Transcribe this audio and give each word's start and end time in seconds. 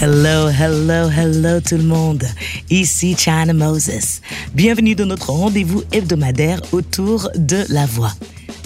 Hello, 0.00 0.48
hello, 0.48 1.08
hello 1.08 1.60
tout 1.60 1.76
le 1.76 1.84
monde. 1.84 2.24
Ici 2.68 3.14
China 3.16 3.52
Moses. 3.52 4.20
Bienvenue 4.54 4.96
dans 4.96 5.06
notre 5.06 5.30
rendez-vous 5.30 5.84
hebdomadaire 5.92 6.60
autour 6.72 7.30
de 7.36 7.64
la 7.68 7.86
voix. 7.86 8.12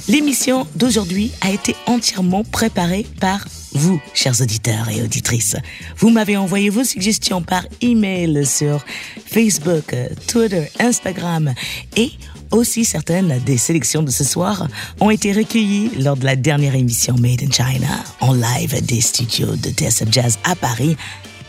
L'émission 0.09 0.67
d'aujourd'hui 0.75 1.33
a 1.43 1.51
été 1.51 1.77
entièrement 1.87 2.45
préparée 2.45 3.05
par 3.21 3.47
vous, 3.73 4.01
chers 4.15 4.41
auditeurs 4.41 4.89
et 4.89 5.03
auditrices. 5.03 5.57
Vous 5.99 6.09
m'avez 6.09 6.39
envoyé 6.39 6.71
vos 6.71 6.85
suggestions 6.85 7.43
par 7.43 7.67
email 7.83 8.47
sur 8.47 8.85
Facebook, 9.27 9.95
Twitter, 10.27 10.71
Instagram 10.79 11.53
et 11.97 12.11
aussi 12.51 12.85
certaines 12.85 13.41
des 13.45 13.59
sélections 13.59 14.03
de 14.03 14.11
ce 14.11 14.25
soir 14.25 14.69
ont 15.01 15.11
été 15.11 15.33
recueillies 15.33 15.91
lors 15.99 16.17
de 16.17 16.25
la 16.25 16.37
dernière 16.37 16.75
émission 16.75 17.15
Made 17.15 17.43
in 17.43 17.51
China 17.51 18.05
en 18.21 18.33
live 18.33 18.85
des 18.85 19.01
studios 19.01 19.57
de 19.57 19.71
TSF 19.71 20.09
Jazz 20.11 20.39
à 20.45 20.55
Paris 20.55 20.97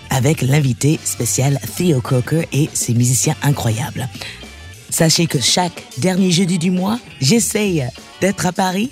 avec 0.10 0.42
l'invité 0.42 1.00
spécial 1.04 1.60
Theo 1.78 2.02
Coker 2.02 2.46
et 2.54 2.70
ses 2.74 2.94
musiciens 2.94 3.36
incroyables. 3.44 4.08
Sachez 4.90 5.28
que 5.28 5.40
chaque 5.40 5.84
dernier 5.98 6.32
jeudi 6.32 6.58
du 6.58 6.72
mois, 6.72 7.00
j'essaye 7.20 7.86
d'être 8.22 8.46
à 8.46 8.54
Paris 8.54 8.92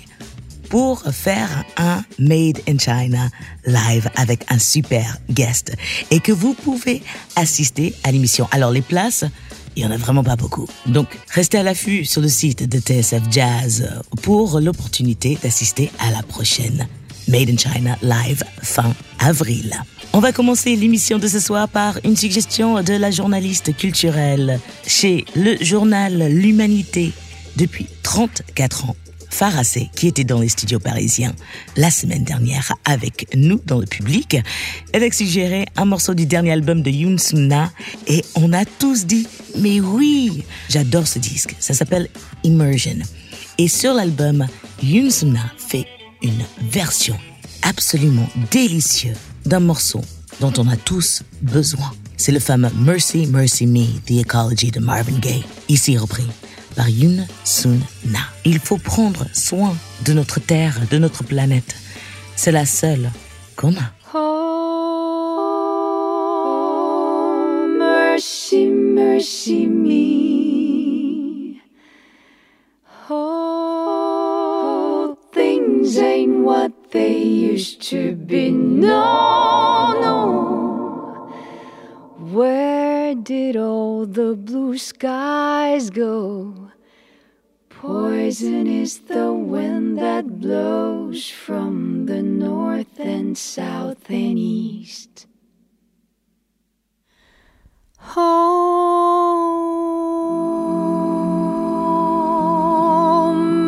pour 0.68 1.02
faire 1.02 1.64
un 1.76 2.02
Made 2.18 2.60
in 2.68 2.78
China 2.78 3.28
live 3.64 4.10
avec 4.16 4.44
un 4.50 4.58
super 4.58 5.18
guest 5.30 5.74
et 6.10 6.20
que 6.20 6.32
vous 6.32 6.54
pouvez 6.54 7.02
assister 7.36 7.94
à 8.02 8.12
l'émission. 8.12 8.48
Alors 8.50 8.70
les 8.70 8.82
places, 8.82 9.24
il 9.76 9.82
y 9.82 9.86
en 9.86 9.90
a 9.90 9.96
vraiment 9.96 10.24
pas 10.24 10.36
beaucoup. 10.36 10.66
Donc 10.86 11.08
restez 11.30 11.58
à 11.58 11.62
l'affût 11.62 12.04
sur 12.04 12.22
le 12.22 12.28
site 12.28 12.68
de 12.68 12.78
TSF 12.78 13.22
Jazz 13.30 13.88
pour 14.22 14.58
l'opportunité 14.60 15.38
d'assister 15.42 15.90
à 15.98 16.10
la 16.10 16.22
prochaine 16.22 16.88
Made 17.28 17.50
in 17.50 17.56
China 17.56 17.96
live 18.02 18.42
fin 18.62 18.94
avril. 19.18 19.74
On 20.12 20.20
va 20.20 20.32
commencer 20.32 20.76
l'émission 20.76 21.18
de 21.18 21.28
ce 21.28 21.40
soir 21.40 21.68
par 21.68 21.98
une 22.04 22.16
suggestion 22.16 22.82
de 22.82 22.94
la 22.94 23.10
journaliste 23.10 23.76
culturelle 23.76 24.60
chez 24.86 25.24
le 25.34 25.56
journal 25.62 26.28
L'Humanité 26.30 27.12
depuis 27.56 27.86
34 28.02 28.86
ans. 28.86 28.96
Farassé, 29.30 29.90
qui 29.94 30.06
était 30.08 30.24
dans 30.24 30.40
les 30.40 30.48
studios 30.48 30.78
parisiens 30.78 31.34
la 31.76 31.90
semaine 31.90 32.24
dernière 32.24 32.72
avec 32.84 33.28
nous 33.34 33.60
dans 33.66 33.78
le 33.78 33.86
public. 33.86 34.36
Elle 34.92 35.02
a 35.02 35.10
suggéré 35.10 35.66
un 35.76 35.84
morceau 35.84 36.14
du 36.14 36.26
dernier 36.26 36.52
album 36.52 36.82
de 36.82 36.90
Yoon 36.90 37.18
Sumna 37.18 37.70
et 38.06 38.24
on 38.34 38.52
a 38.52 38.64
tous 38.64 39.06
dit 39.06 39.26
mais 39.58 39.80
oui, 39.80 40.44
j'adore 40.68 41.06
ce 41.06 41.18
disque. 41.18 41.54
Ça 41.60 41.74
s'appelle 41.74 42.08
Immersion. 42.44 42.98
Et 43.58 43.68
sur 43.68 43.94
l'album, 43.94 44.46
Yoon 44.82 45.10
Sumna 45.10 45.52
fait 45.56 45.86
une 46.22 46.44
version 46.70 47.16
absolument 47.62 48.28
délicieuse 48.50 49.16
d'un 49.44 49.60
morceau 49.60 50.02
dont 50.40 50.52
on 50.58 50.68
a 50.68 50.76
tous 50.76 51.22
besoin. 51.42 51.92
C'est 52.16 52.32
le 52.32 52.40
fameux 52.40 52.70
Mercy, 52.78 53.26
Mercy 53.26 53.66
Me, 53.66 53.84
The 54.06 54.24
Ecology 54.26 54.70
de 54.70 54.80
Marvin 54.80 55.18
Gaye, 55.18 55.44
ici 55.68 55.98
repris 55.98 56.26
par 56.76 56.88
Yoon 56.88 57.26
Sun 57.44 57.80
Na. 58.04 58.20
Il 58.44 58.60
faut 58.60 58.78
prendre 58.78 59.26
soin 59.32 59.74
de 60.04 60.12
notre 60.12 60.38
terre, 60.38 60.78
de 60.90 60.98
notre 60.98 61.24
planète. 61.24 61.74
C'est 62.36 62.52
la 62.52 62.66
seule 62.66 63.10
qu'on 63.56 63.72
a. 63.72 63.90
Oh. 64.14 64.36
Oh, 73.08 75.16
things 75.32 75.96
ain't 75.98 76.42
what 76.42 76.90
they 76.90 77.22
used 77.22 77.80
to 77.90 78.16
be. 78.16 78.50
No, 78.50 79.94
no. 80.00 81.30
Where 82.18 83.14
did 83.14 83.56
all 83.56 84.06
the 84.06 84.34
blue 84.34 84.76
skies 84.76 85.90
go? 85.90 86.65
Poison 87.80 88.66
is 88.66 89.00
the 89.00 89.34
wind 89.34 89.98
that 89.98 90.40
blows 90.40 91.28
from 91.28 92.06
the 92.06 92.22
north 92.22 92.98
and 92.98 93.36
south 93.36 94.08
and 94.08 94.38
east. 94.38 95.26
Oh, 98.16 98.56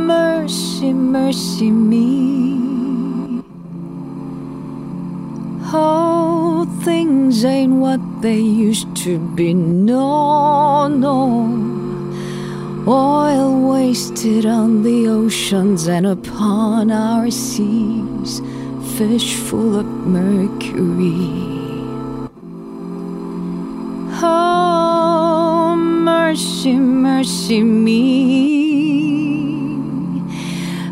mercy, 0.06 0.94
mercy 0.94 1.70
me. 1.70 3.42
Oh, 5.70 6.64
things 6.82 7.44
ain't 7.44 7.75
what 7.75 8.00
they 8.22 8.40
used 8.40 8.96
to 9.04 9.19
be. 9.19 9.52
No, 9.52 10.88
no. 10.88 11.78
Oil 12.88 13.69
wasted 13.69 14.47
on 14.47 14.82
the 14.82 15.09
oceans 15.09 15.88
and 15.88 16.06
upon 16.06 16.91
our 16.91 17.31
seas, 17.31 18.41
fish 18.97 19.34
full 19.34 19.78
of 19.78 19.84
mercury. 19.84 21.12
Oh, 24.22 25.76
mercy, 25.76 26.72
mercy 26.78 27.62
me. 27.62 27.99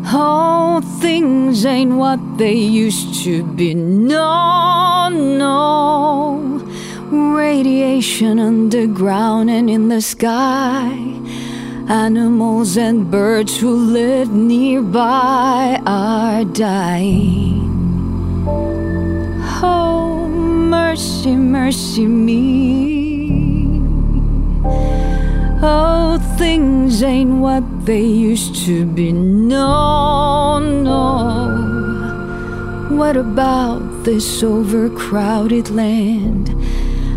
Oh, 0.05 0.81
things 1.01 1.65
ain't 1.65 1.95
what 1.95 2.19
they 2.37 2.53
used 2.53 3.23
to 3.23 3.43
be. 3.43 3.73
No, 3.73 5.09
no. 5.09 6.61
Radiation 7.09 8.37
underground 8.37 9.49
and 9.49 9.67
in 9.67 9.87
the 9.87 10.01
sky 10.01 11.07
Animals 11.89 12.75
and 12.75 13.09
birds 13.09 13.57
who 13.61 13.73
live 13.73 14.29
nearby 14.29 15.81
are 15.85 16.43
dying. 16.43 17.63
Oh, 19.63 20.27
mercy, 20.27 21.33
mercy 21.37 22.05
me. 22.05 23.79
Oh, 25.63 26.19
things 26.37 27.01
ain't 27.01 27.39
what 27.39 27.63
they 27.85 28.03
used 28.03 28.57
to 28.65 28.85
be. 28.85 29.13
No, 29.13 30.59
no. 30.59 31.07
What 32.97 33.15
about 33.15 34.03
this 34.03 34.43
overcrowded 34.43 35.69
land? 35.69 36.49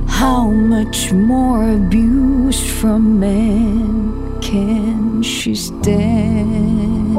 How 0.08 0.48
much 0.48 1.10
more 1.12 1.68
abuse 1.68 2.62
from 2.80 3.18
men? 3.18 4.29
Can 4.40 5.22
she 5.22 5.54
stand? 5.54 7.16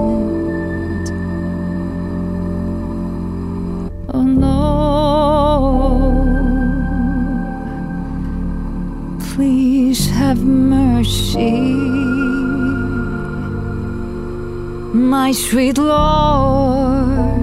Oh 4.13 4.23
no, 4.23 4.51
please 9.33 10.09
have 10.09 10.43
mercy, 10.43 11.51
my 14.93 15.31
sweet 15.31 15.77
Lord. 15.77 17.39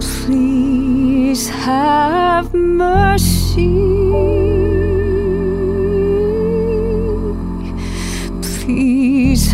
Please 0.00 1.48
have 1.48 2.54
mercy. 2.54 4.55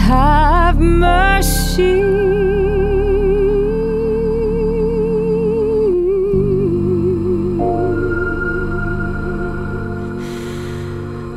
Have 0.02 0.78
mercy. 0.80 2.02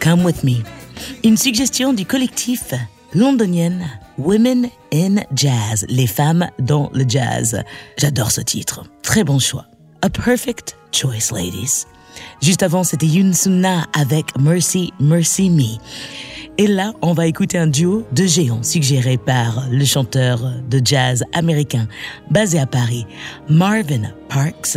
Come 0.00 0.24
With 0.24 0.44
Me. 0.44 0.62
Une 1.24 1.38
suggestion 1.38 1.94
du 1.94 2.04
collectif 2.04 2.74
londonienne 3.14 3.88
Women 4.18 4.68
in 4.92 5.16
Jazz, 5.34 5.86
les 5.88 6.06
femmes 6.06 6.48
dans 6.58 6.90
le 6.92 7.04
jazz. 7.08 7.62
J'adore 7.96 8.30
ce 8.30 8.42
titre. 8.42 8.84
Très 9.02 9.24
bon 9.24 9.38
choix. 9.38 9.64
A 10.02 10.10
perfect 10.10 10.76
choice, 10.92 11.32
ladies. 11.32 11.86
Juste 12.42 12.62
avant, 12.62 12.84
c'était 12.84 13.06
Yun 13.06 13.32
Sunna 13.32 13.86
avec 13.94 14.38
Mercy, 14.38 14.92
Mercy 15.00 15.48
Me. 15.48 15.78
Et 16.58 16.66
là, 16.66 16.92
on 17.00 17.14
va 17.14 17.26
écouter 17.26 17.56
un 17.56 17.68
duo 17.68 18.04
de 18.12 18.26
géants 18.26 18.62
suggéré 18.62 19.16
par 19.16 19.66
le 19.70 19.84
chanteur 19.86 20.40
de 20.68 20.80
jazz 20.84 21.24
américain 21.32 21.88
basé 22.30 22.58
à 22.58 22.66
Paris, 22.66 23.06
Marvin 23.48 24.12
Parks. 24.28 24.76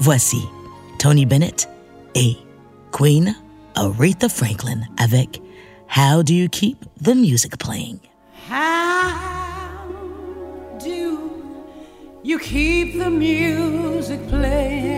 Voici 0.00 0.38
Tony 0.98 1.24
Bennett 1.24 1.68
et 2.16 2.36
Queen 2.90 3.36
Aretha 3.74 4.28
Franklin 4.28 4.82
avec 4.98 5.40
How 5.88 6.22
Do 6.22 6.34
You 6.34 6.48
Keep 6.48 6.78
the 7.00 7.14
Music 7.14 7.58
Playing? 7.58 8.00
How 8.48 9.86
do 10.78 11.30
you 12.22 12.38
keep 12.38 12.98
the 12.98 13.10
music 13.10 14.20
playing? 14.28 14.91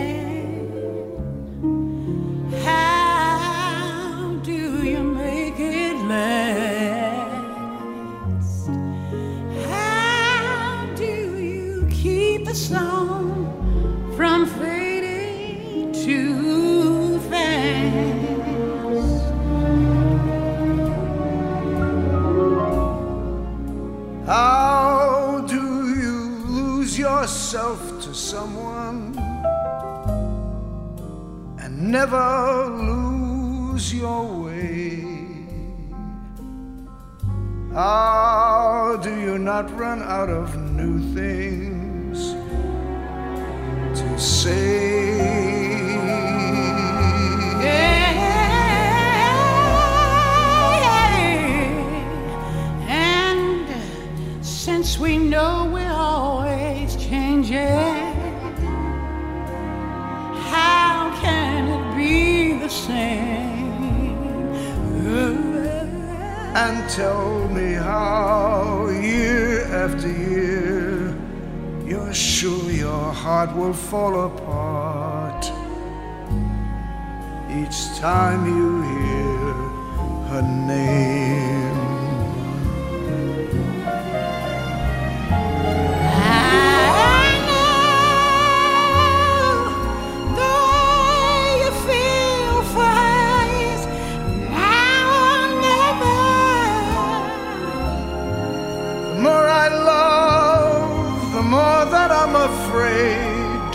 More 101.49 101.85
that 101.95 102.11
I'm 102.11 102.35
afraid. 102.35 103.71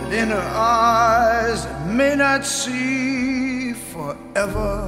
That 0.00 0.12
in 0.12 0.28
her 0.28 0.50
eyes 0.54 1.66
I 1.66 1.84
may 1.86 2.14
not 2.16 2.44
see 2.44 3.72
forever 3.72 4.83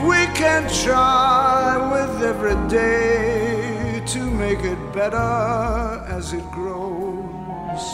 we 0.00 0.26
can 0.34 0.68
try 0.84 1.76
with 1.92 2.22
every 2.22 2.56
day 2.68 4.02
to 4.06 4.18
make 4.18 4.60
it 4.60 4.78
better 4.92 6.04
as 6.08 6.32
it 6.32 6.44
grows, 6.50 7.84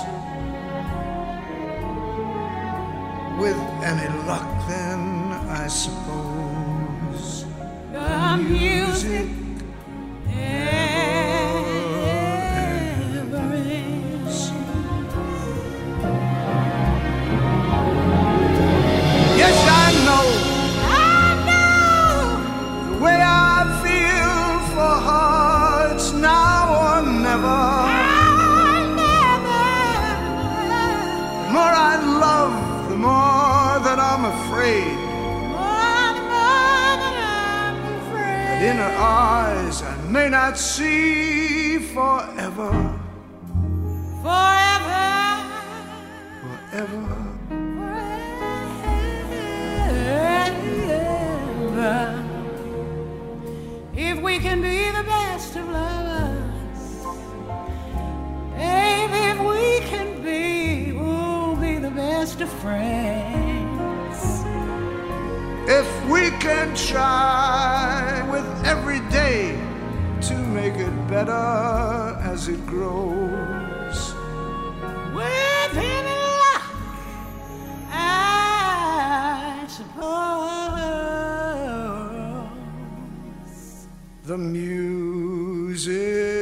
with 3.38 3.56
any 3.82 4.08
luck, 4.26 4.48
then 4.68 5.32
I 5.48 5.66
suppose. 5.68 7.44
The 7.92 8.36
music 8.36 9.43
eyes, 39.04 39.82
I 39.82 39.96
may 40.08 40.28
not 40.28 40.56
see 40.58 41.78
forever, 41.78 42.72
Forever. 44.22 45.04
forever. 46.42 47.04
Forever. 50.64 52.24
If 53.96 54.20
we 54.22 54.38
can 54.38 54.62
be 54.62 54.90
the 54.90 55.04
best 55.04 55.56
of 55.56 55.68
lovers, 55.68 56.82
baby, 58.56 59.22
if 59.32 59.38
we 59.50 59.80
can 59.90 60.22
be, 60.22 60.92
we'll 60.92 61.56
be 61.56 61.78
the 61.78 61.90
best 61.90 62.40
of 62.40 62.48
friends. 62.64 64.20
If 65.68 65.88
we 66.10 66.30
can 66.40 66.74
try 66.76 68.22
with 68.30 68.44
every 68.44 68.50
day 68.50 68.50
to 68.50 68.53
make 70.64 70.80
it 70.80 71.08
better 71.08 72.16
as 72.22 72.48
it 72.48 72.64
grows. 72.66 74.14
With 75.14 75.76
any 75.76 76.18
luck, 76.42 76.64
I 77.90 79.66
suppose. 79.68 80.24
The 84.24 84.38
music 84.38 86.33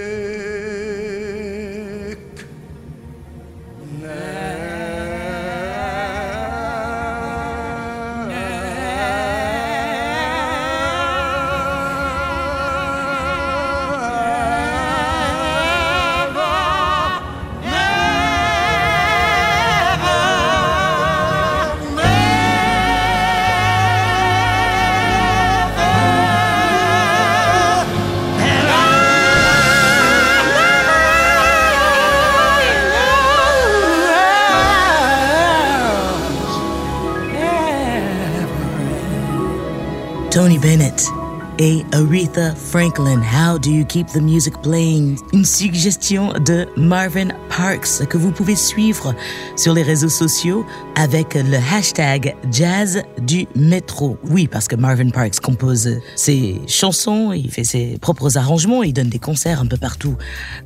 et 41.62 41.85
Aretha 41.92 42.57
Franklin. 42.57 43.23
How 43.23 43.57
do 43.57 43.71
you 43.71 43.85
keep 43.85 44.09
the 44.09 44.21
music 44.21 44.52
playing? 44.62 45.16
Une 45.33 45.45
suggestion 45.45 46.33
de 46.45 46.66
Marvin 46.76 47.28
Parks 47.49 48.04
que 48.09 48.19
vous 48.19 48.33
pouvez 48.33 48.57
suivre 48.57 49.14
sur 49.57 49.73
les 49.73 49.85
réseaux 49.85 50.09
sociaux 50.09 50.66
avec 50.97 51.35
le 51.35 51.59
hashtag 51.73 52.35
Jazz 52.50 53.02
du 53.21 53.47
métro. 53.54 54.19
Oui, 54.25 54.49
parce 54.49 54.66
que 54.66 54.75
Marvin 54.75 55.11
Parks 55.11 55.38
compose 55.38 56.00
ses 56.16 56.61
chansons, 56.66 57.31
il 57.33 57.49
fait 57.49 57.62
ses 57.62 57.97
propres 58.00 58.37
arrangements, 58.37 58.83
il 58.83 58.92
donne 58.92 59.09
des 59.09 59.21
concerts 59.21 59.61
un 59.61 59.66
peu 59.66 59.76
partout 59.76 60.16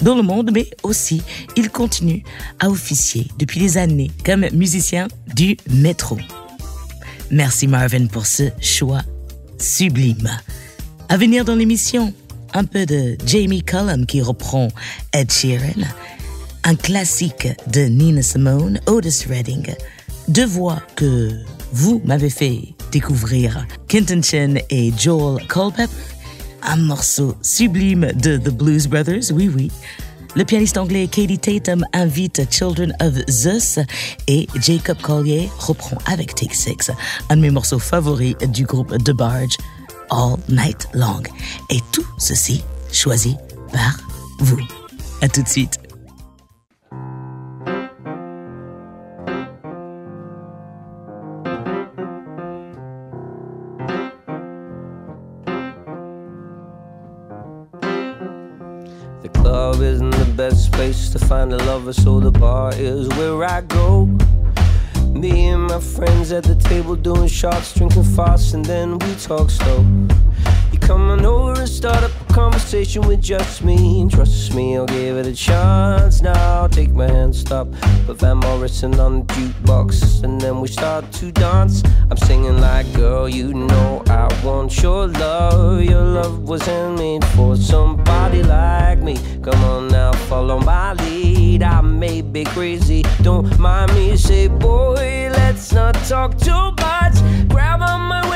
dans 0.00 0.14
le 0.14 0.22
monde, 0.22 0.50
mais 0.50 0.70
aussi 0.82 1.20
il 1.56 1.68
continue 1.68 2.24
à 2.58 2.70
officier 2.70 3.28
depuis 3.38 3.60
des 3.60 3.76
années 3.76 4.10
comme 4.24 4.46
musicien 4.54 5.08
du 5.34 5.58
métro. 5.68 6.16
Merci 7.30 7.66
Marvin 7.66 8.06
pour 8.06 8.24
ce 8.24 8.44
choix 8.62 9.02
sublime. 9.58 10.30
À 11.08 11.16
venir 11.16 11.44
dans 11.44 11.54
l'émission, 11.54 12.12
un 12.52 12.64
peu 12.64 12.84
de 12.84 13.16
Jamie 13.26 13.62
Cullum 13.62 14.06
qui 14.06 14.20
reprend 14.20 14.68
Ed 15.12 15.30
Sheeran, 15.30 15.82
un 16.64 16.74
classique 16.74 17.48
de 17.72 17.82
Nina 17.82 18.22
Simone, 18.22 18.80
Otis 18.86 19.24
Redding, 19.28 19.72
deux 20.26 20.46
voix 20.46 20.82
que 20.96 21.30
vous 21.72 22.02
m'avez 22.04 22.30
fait 22.30 22.74
découvrir, 22.90 23.66
Kenton 23.86 24.20
Chen 24.20 24.58
et 24.68 24.92
Joel 24.98 25.46
Culpepper, 25.46 25.86
un 26.62 26.76
morceau 26.76 27.36
sublime 27.40 28.12
de 28.14 28.36
The 28.36 28.50
Blues 28.50 28.88
Brothers, 28.88 29.30
oui 29.32 29.48
oui, 29.54 29.70
le 30.34 30.44
pianiste 30.44 30.76
anglais 30.76 31.06
Katie 31.06 31.38
Tatum 31.38 31.86
invite 31.92 32.42
Children 32.50 32.94
of 33.00 33.14
Zeus 33.30 33.78
et 34.26 34.48
Jacob 34.60 35.00
Collier 35.00 35.48
reprend 35.58 35.98
avec 36.06 36.34
Take 36.34 36.54
Six, 36.54 36.90
un 37.30 37.36
de 37.36 37.42
mes 37.42 37.50
morceaux 37.50 37.78
favoris 37.78 38.34
du 38.48 38.64
groupe 38.64 38.92
The 39.04 39.12
Barge, 39.12 39.56
All 40.10 40.36
Night 40.48 40.88
Long. 40.94 41.22
Et 41.70 41.80
tout 41.92 42.06
ceci 42.18 42.64
choisi 42.92 43.36
par 43.72 43.96
vous. 44.40 44.60
À 45.22 45.28
tout 45.28 45.42
de 45.42 45.48
suite. 45.48 45.78
The 59.22 59.28
club 59.32 59.82
isn't 59.82 60.10
the 60.10 60.32
best 60.36 60.72
place 60.72 61.10
to 61.10 61.18
find 61.18 61.52
a 61.52 61.56
lover, 61.64 61.92
so 61.92 62.20
the 62.20 62.30
bar 62.30 62.72
is 62.74 63.08
where 63.16 63.42
I 63.42 63.62
go. 63.62 64.08
Me 65.20 65.48
and 65.48 65.62
my 65.62 65.80
friends 65.80 66.30
at 66.30 66.44
the 66.44 66.54
table 66.54 66.94
doing 66.94 67.26
shots, 67.26 67.72
drinking 67.72 68.04
fast, 68.04 68.52
and 68.52 68.62
then 68.66 68.98
we 68.98 69.14
talk 69.14 69.48
slow. 69.48 69.82
Come 70.86 71.10
on 71.10 71.26
over 71.26 71.58
and 71.58 71.68
start 71.68 72.04
up 72.04 72.12
a 72.20 72.32
conversation 72.32 73.02
with 73.08 73.20
just 73.20 73.64
me. 73.64 74.08
Trust 74.08 74.54
me, 74.54 74.76
I'll 74.76 74.86
give 74.86 75.16
it 75.16 75.26
a 75.26 75.34
chance. 75.34 76.22
Now 76.22 76.68
take 76.68 76.92
my 76.92 77.08
hand, 77.08 77.34
stop, 77.34 77.66
put 78.06 78.18
Van 78.20 78.36
Morrison 78.36 78.94
on 79.00 79.26
the 79.26 79.34
jukebox, 79.34 80.22
and 80.22 80.40
then 80.40 80.60
we 80.60 80.68
start 80.68 81.10
to 81.14 81.32
dance. 81.32 81.82
I'm 82.08 82.16
singing 82.16 82.60
like, 82.60 82.86
girl, 82.92 83.28
you 83.28 83.52
know 83.52 84.04
I 84.06 84.28
want 84.44 84.80
your 84.80 85.08
love. 85.08 85.82
Your 85.82 86.04
love 86.04 86.48
wasn't 86.48 86.68
handmade 86.68 87.24
for 87.34 87.56
somebody 87.56 88.44
like 88.44 89.00
me. 89.00 89.18
Come 89.42 89.64
on 89.64 89.88
now, 89.88 90.12
follow 90.28 90.60
my 90.60 90.92
lead. 90.92 91.64
I 91.64 91.80
may 91.80 92.22
be 92.22 92.44
crazy, 92.44 93.02
don't 93.22 93.58
mind 93.58 93.92
me. 93.94 94.16
Say, 94.16 94.46
boy, 94.46 95.30
let's 95.32 95.72
not 95.72 95.94
talk 96.06 96.38
too 96.38 96.70
much. 96.78 97.16
Grab 97.48 97.82
on 97.82 98.02
my 98.02 98.22
waist 98.30 98.35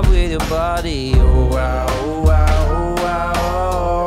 Love 0.00 0.12
with 0.12 0.30
your 0.30 0.40
body. 0.48 1.12
Oh, 1.16 1.46
wow, 1.48 1.86
oh, 1.90 2.22
wow, 2.22 2.94
oh, 3.04 4.04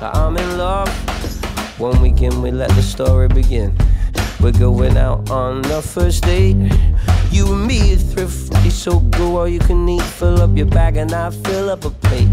wow. 0.00 0.10
I'm 0.14 0.38
in 0.38 0.56
love. 0.56 0.88
One 1.78 2.00
weekend 2.00 2.42
we 2.42 2.50
let 2.50 2.70
the 2.70 2.82
story 2.82 3.28
begin. 3.28 3.76
We're 4.40 4.52
going 4.52 4.96
out 4.96 5.28
on 5.30 5.60
the 5.60 5.82
first 5.82 6.22
date. 6.22 6.56
You 7.30 7.52
and 7.52 7.66
me 7.66 7.92
are 7.92 7.96
thrifty, 7.96 8.70
so 8.70 9.00
go 9.00 9.36
all 9.36 9.46
you 9.46 9.58
can 9.58 9.86
eat. 9.86 10.00
Fill 10.00 10.40
up 10.40 10.56
your 10.56 10.64
bag 10.64 10.96
and 10.96 11.12
I 11.12 11.28
fill 11.28 11.68
up 11.68 11.84
a 11.84 11.90
plate. 11.90 12.30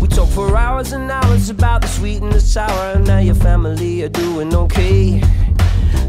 We 0.00 0.06
talk 0.06 0.28
for 0.28 0.56
hours 0.56 0.92
and 0.92 1.10
hours 1.10 1.50
about 1.50 1.82
the 1.82 1.88
sweet 1.88 2.22
and 2.22 2.30
the 2.30 2.40
sour, 2.40 2.92
and 2.94 3.04
now 3.04 3.18
your 3.18 3.34
family 3.34 4.04
are 4.04 4.08
doing 4.08 4.54
okay. 4.54 5.20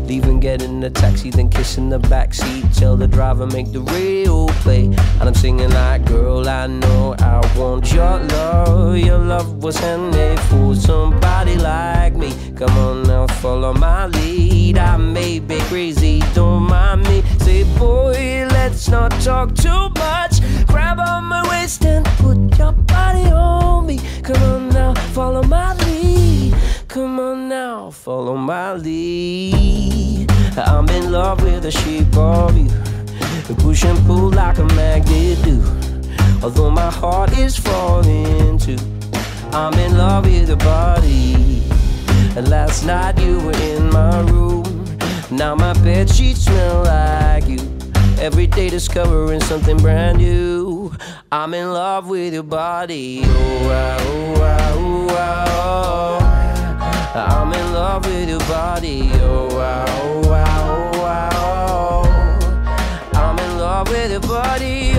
Leaving, 0.06 0.40
getting 0.40 0.84
a 0.84 0.90
taxi, 0.90 1.30
then 1.30 1.50
kissing 1.50 1.90
the 1.90 2.00
backseat. 2.00 2.78
Tell 2.78 2.98
the 2.98 3.08
driver 3.08 3.48
make 3.48 3.72
the 3.72 3.80
radio 3.80 4.48
play, 4.62 4.86
and 4.86 5.24
I'm 5.24 5.34
singing 5.34 5.70
like, 5.72 6.06
girl, 6.06 6.48
I 6.48 6.68
know 6.68 7.16
I 7.20 7.40
want 7.58 7.92
your 7.92 8.20
love. 8.20 8.98
Your 8.98 9.18
love 9.18 9.64
was 9.64 9.78
handmade 9.78 10.40
for 10.42 10.76
somebody 10.76 11.56
like 11.56 12.16
me. 12.16 12.34
Come 12.56 12.78
on 12.78 13.04
now, 13.04 13.28
follow 13.28 13.74
my 13.74 14.08
lead. 14.08 14.78
I 14.78 14.98
may 14.98 15.40
be 15.40 15.60
crazy, 15.62 16.22
don't 16.34 16.64
mind 16.64 17.04
me. 17.08 17.24
Say, 17.40 17.64
boy, 17.78 18.48
let's 18.52 18.90
not 18.90 19.12
talk 19.22 19.56
too 19.56 19.90
much. 19.98 20.42
Grab 20.68 21.00
on 21.00 21.24
my 21.26 21.48
waist 21.50 21.86
and 21.86 22.06
put 22.18 22.38
your 22.58 22.74
body 22.74 23.30
on 23.32 23.86
me. 23.86 24.00
Come 24.22 24.44
on 24.44 24.70
now, 24.70 24.94
follow 25.14 25.44
my 25.44 25.74
lead. 25.76 26.54
Come 26.94 27.20
on 27.20 27.50
now, 27.50 27.90
follow 27.90 28.38
my 28.38 28.74
lead. 28.74 30.30
I'm 30.56 30.88
in 30.90 31.12
love 31.12 31.42
with 31.42 31.64
the 31.64 31.72
shape 31.72 32.16
of 32.16 32.56
you. 32.56 32.70
Push 33.56 33.84
and 33.86 33.98
pull 34.06 34.30
like 34.30 34.60
a 34.60 34.66
magnet 34.76 35.42
do. 35.44 35.60
Although 36.44 36.70
my 36.70 36.92
heart 36.92 37.36
is 37.36 37.58
falling 37.58 38.60
too. 38.60 38.78
I'm 39.52 39.74
in 39.80 39.98
love 39.98 40.26
with 40.26 40.50
your 40.50 40.58
body. 40.58 41.64
And 42.38 42.48
last 42.48 42.86
night 42.86 43.18
you 43.18 43.40
were 43.40 43.58
in 43.74 43.90
my 43.90 44.20
room. 44.30 44.86
Now 45.32 45.56
my 45.56 45.74
bed 45.82 46.08
sheets 46.12 46.42
smell 46.42 46.84
like 46.84 47.48
you. 47.48 47.58
Every 48.20 48.46
day 48.46 48.70
discovering 48.70 49.42
something 49.42 49.78
brand 49.78 50.20
new. 50.20 50.94
I'm 51.32 51.56
in 51.56 51.74
love 51.74 52.08
with 52.08 52.36
your 52.36 52.44
body. 52.44 53.24
Oh, 53.26 53.68
wow, 53.68 53.98
oh, 54.00 54.40
wow. 54.40 54.63
I'm 57.16 57.54
in 57.54 57.74
love 57.74 58.06
with 58.06 58.28
your 58.28 58.40
body. 58.40 59.12
Oh, 59.22 59.48
wow, 59.56 59.86
oh, 59.88 60.28
wow, 60.28 60.94
oh, 60.96 62.04
wow. 62.04 62.64
I'm 63.14 63.38
in 63.38 63.58
love 63.60 63.88
with 63.90 64.12
your 64.12 64.20
body. 64.20 64.93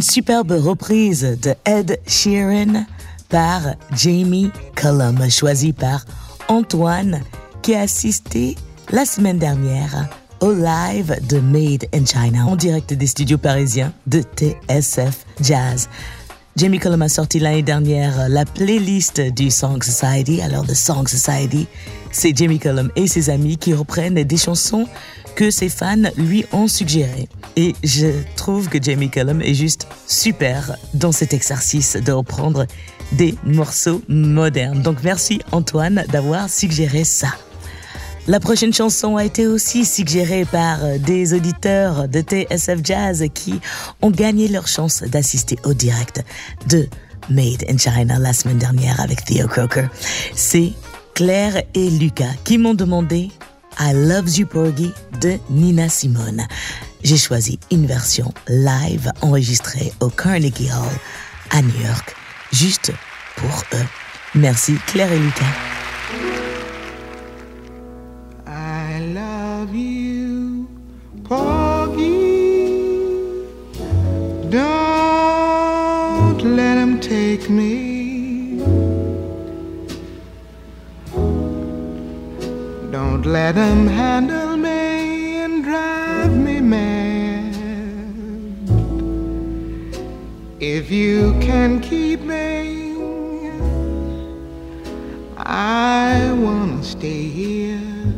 Une 0.00 0.04
superbe 0.04 0.52
reprise 0.52 1.36
de 1.42 1.54
Ed 1.66 2.00
Sheeran 2.06 2.86
par 3.28 3.60
Jamie 3.94 4.50
Cullum, 4.74 5.30
choisie 5.30 5.74
par 5.74 6.06
Antoine, 6.48 7.20
qui 7.60 7.74
a 7.74 7.82
assisté 7.82 8.56
la 8.90 9.04
semaine 9.04 9.38
dernière 9.38 10.08
au 10.40 10.52
live 10.52 11.18
de 11.28 11.38
Made 11.40 11.84
in 11.92 12.06
China 12.06 12.46
en 12.46 12.56
direct 12.56 12.94
des 12.94 13.06
studios 13.06 13.36
parisiens 13.36 13.92
de 14.06 14.22
TSF 14.22 15.26
Jazz. 15.42 15.86
Jamie 16.56 16.78
Cullum 16.78 17.02
a 17.02 17.10
sorti 17.10 17.38
l'année 17.38 17.62
dernière 17.62 18.30
la 18.30 18.46
playlist 18.46 19.20
du 19.20 19.50
Song 19.50 19.82
Society. 19.82 20.40
Alors, 20.40 20.64
le 20.64 20.74
Song 20.74 21.06
Society, 21.06 21.66
c'est 22.10 22.34
Jamie 22.34 22.58
Cullum 22.58 22.90
et 22.96 23.06
ses 23.06 23.28
amis 23.28 23.58
qui 23.58 23.74
reprennent 23.74 24.14
des 24.14 24.36
chansons 24.38 24.86
que 25.40 25.50
ses 25.50 25.70
fans 25.70 26.10
lui 26.18 26.44
ont 26.52 26.68
suggérées. 26.68 27.26
Et 27.56 27.74
je 27.82 28.08
trouve 28.36 28.68
que 28.68 28.76
Jamie 28.78 29.08
Cullum 29.08 29.40
est 29.40 29.54
juste 29.54 29.86
super 30.06 30.76
dans 30.92 31.12
cet 31.12 31.32
exercice 31.32 31.96
de 31.96 32.12
reprendre 32.12 32.66
des 33.12 33.34
morceaux 33.44 34.02
modernes. 34.06 34.82
Donc, 34.82 34.98
merci 35.02 35.40
Antoine 35.50 36.04
d'avoir 36.12 36.50
suggéré 36.50 37.04
ça. 37.04 37.28
La 38.26 38.38
prochaine 38.38 38.74
chanson 38.74 39.16
a 39.16 39.24
été 39.24 39.46
aussi 39.46 39.86
suggérée 39.86 40.44
par 40.44 40.78
des 40.98 41.32
auditeurs 41.32 42.06
de 42.06 42.20
TSF 42.20 42.80
Jazz 42.84 43.24
qui 43.32 43.60
ont 44.02 44.10
gagné 44.10 44.46
leur 44.46 44.68
chance 44.68 45.02
d'assister 45.04 45.56
au 45.64 45.72
direct 45.72 46.22
de 46.68 46.86
Made 47.30 47.64
in 47.66 47.78
China 47.78 48.18
la 48.18 48.34
semaine 48.34 48.58
dernière 48.58 49.00
avec 49.00 49.24
Theo 49.24 49.48
Croker. 49.48 49.88
C'est 50.34 50.72
Claire 51.14 51.62
et 51.72 51.88
Lucas 51.88 52.34
qui 52.44 52.58
m'ont 52.58 52.74
demandé 52.74 53.30
I 53.78 53.92
Love 53.94 54.36
You 54.36 54.46
Porgy 54.46 54.92
de 55.20 55.38
Nina 55.50 55.88
Simone. 55.88 56.46
J'ai 57.02 57.16
choisi 57.16 57.58
une 57.70 57.86
version 57.86 58.32
live 58.48 59.10
enregistrée 59.22 59.92
au 60.00 60.08
Carnegie 60.08 60.70
Hall 60.70 60.98
à 61.50 61.62
New 61.62 61.80
York, 61.80 62.14
juste 62.52 62.92
pour 63.36 63.64
eux. 63.74 63.86
Merci 64.34 64.74
Claire 64.86 65.12
et 65.12 65.18
Lucas. 65.18 65.44
Don't 74.50 76.56
let 76.56 77.00
take 77.00 77.48
me. 77.48 77.79
Let 83.32 83.54
him 83.54 83.86
handle 83.86 84.56
me 84.56 85.36
and 85.36 85.62
drive 85.62 86.36
me 86.36 86.58
mad. 86.58 87.54
If 90.58 90.90
you 90.90 91.38
can 91.40 91.80
keep 91.80 92.22
me, 92.22 92.96
I 95.36 96.32
wanna 96.32 96.82
stay 96.82 97.28
here 97.28 98.12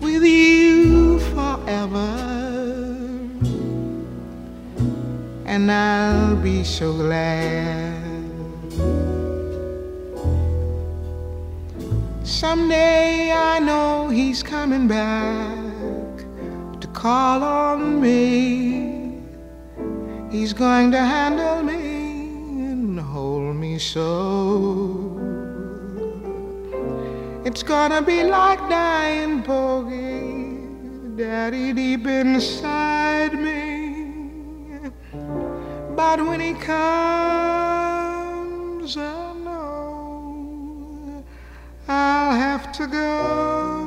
with 0.00 0.24
you 0.24 1.20
forever. 1.20 2.10
And 5.46 5.70
I'll 5.70 6.34
be 6.34 6.64
so 6.64 6.92
glad. 6.94 7.97
Someday 12.28 13.32
I 13.32 13.58
know 13.58 14.10
he's 14.10 14.42
coming 14.42 14.86
back 14.86 16.18
to 16.78 16.86
call 16.88 17.42
on 17.42 18.02
me. 18.02 19.22
He's 20.30 20.52
going 20.52 20.90
to 20.90 20.98
handle 20.98 21.62
me 21.62 21.72
and 22.70 23.00
hold 23.00 23.56
me 23.56 23.78
so. 23.78 25.16
It's 27.46 27.62
gonna 27.62 28.02
be 28.02 28.22
like 28.24 28.58
dying 28.68 29.42
Porgy, 29.42 31.16
daddy 31.16 31.72
deep 31.72 32.06
inside 32.06 33.32
me. 33.32 34.90
But 35.96 36.20
when 36.26 36.40
he 36.40 36.52
comes, 36.52 36.78
I 38.98 39.27
to 42.78 42.86
go. 42.86 43.77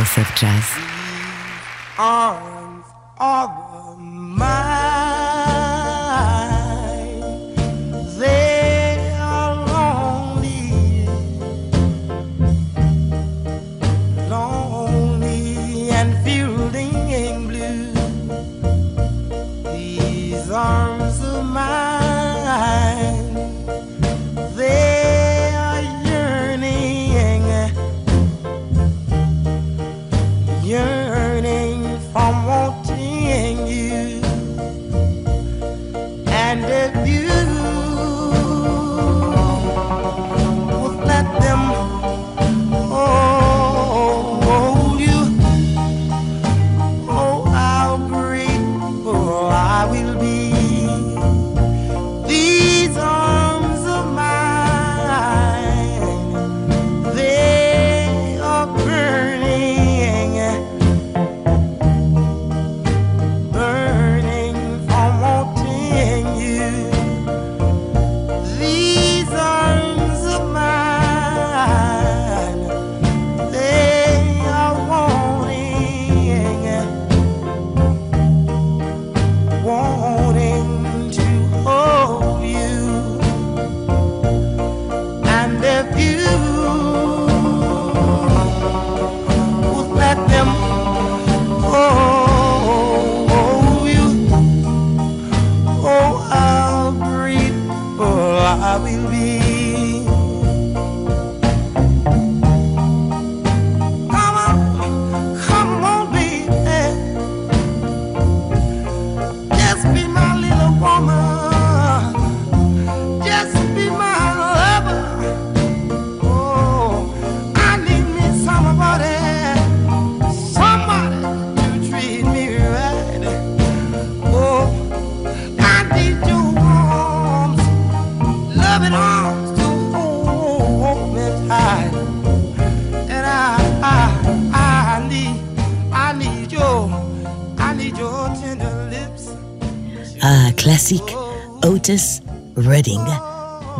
TSF 0.00 0.32
Jazz. 0.34 0.80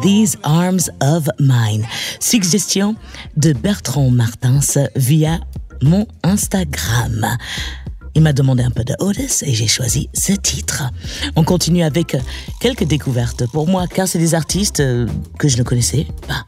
These 0.02 0.38
Arms 0.44 0.90
of 1.02 1.28
Mine. 1.38 1.86
Suggestion 2.20 2.96
de 3.36 3.52
Bertrand 3.52 4.10
Martins 4.10 4.88
via 4.96 5.40
mon 5.82 6.06
Instagram. 6.22 7.36
Il 8.14 8.22
m'a 8.22 8.32
demandé 8.32 8.62
un 8.62 8.70
peu 8.70 8.82
de 8.82 8.94
Otis 8.98 9.42
et 9.42 9.52
j'ai 9.52 9.66
choisi 9.66 10.08
ce 10.14 10.32
titre. 10.32 10.84
On 11.36 11.44
continue 11.44 11.82
avec 11.82 12.16
quelques 12.60 12.84
découvertes 12.84 13.46
pour 13.50 13.68
moi 13.68 13.86
car 13.86 14.08
c'est 14.08 14.18
des 14.18 14.34
artistes 14.34 14.82
que 15.38 15.48
je 15.48 15.58
ne 15.58 15.62
connaissais 15.64 16.06
pas. 16.26 16.46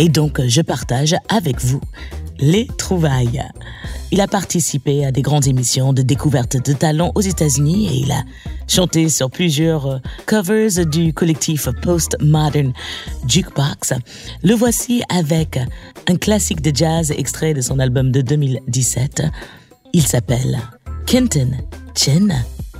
Et 0.00 0.08
donc 0.08 0.40
je 0.44 0.62
partage 0.62 1.14
avec 1.28 1.60
vous 1.60 1.80
les 2.42 2.66
trouvailles. 2.76 3.42
Il 4.10 4.20
a 4.20 4.26
participé 4.26 5.06
à 5.06 5.12
des 5.12 5.22
grandes 5.22 5.46
émissions 5.46 5.94
de 5.94 6.02
découverte 6.02 6.62
de 6.62 6.74
talents 6.74 7.12
aux 7.14 7.22
États-Unis 7.22 7.86
et 7.86 7.96
il 8.00 8.12
a 8.12 8.24
chanté 8.68 9.08
sur 9.08 9.30
plusieurs 9.30 9.86
euh, 9.86 9.98
covers 10.26 10.84
du 10.84 11.14
collectif 11.14 11.68
Postmodern 11.80 12.74
Jukebox. 13.26 13.94
Le 14.42 14.54
voici 14.54 15.02
avec 15.08 15.58
un 16.08 16.16
classique 16.16 16.60
de 16.60 16.76
jazz 16.76 17.10
extrait 17.12 17.54
de 17.54 17.60
son 17.62 17.78
album 17.78 18.10
de 18.10 18.20
2017. 18.20 19.22
Il 19.94 20.06
s'appelle 20.06 20.58
Kenton 21.06 21.52
Chin 21.94 22.28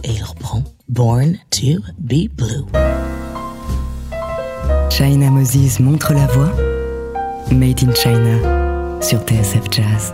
et 0.02 0.10
il 0.10 0.24
reprend 0.24 0.64
Born 0.88 1.38
to 1.50 1.80
be 1.98 2.28
Blue. 2.28 2.66
China 4.90 5.30
Moses 5.30 5.78
montre 5.78 6.12
la 6.12 6.26
voix. 6.26 6.52
Made 7.50 7.82
in 7.82 7.94
China. 7.94 8.61
Sur 9.02 9.18
TSF 9.26 9.68
Jazz. 9.68 10.12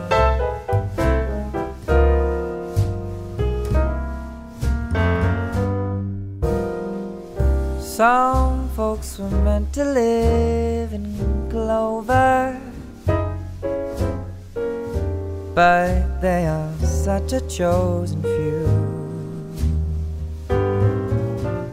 Some 7.80 8.70
folks 8.74 9.18
were 9.18 9.30
meant 9.44 9.72
to 9.74 9.84
live 9.84 10.94
in 10.94 11.04
clover, 11.50 12.58
but 15.54 16.20
they 16.22 16.46
are 16.46 16.72
such 16.82 17.34
a 17.34 17.40
chosen 17.42 18.22
few. 18.22 18.66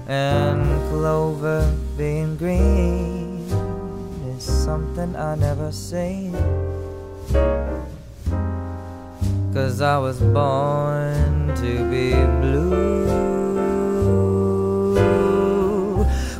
And 0.08 0.65
clover 0.89 1.65
being 1.97 2.36
green 2.36 3.39
is 4.36 4.43
something 4.43 5.15
I 5.15 5.36
never 5.36 5.71
seen. 5.71 6.36
Cause 9.53 9.81
I 9.81 9.97
was 9.97 10.19
born 10.19 11.53
to 11.55 11.89
be 11.89 12.11
blue. 12.41 13.05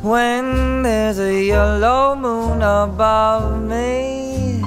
When 0.02 0.82
there's 0.82 1.18
a 1.18 1.44
yellow 1.44 2.14
moon 2.14 2.62
above 2.62 3.62
me, 3.62 4.62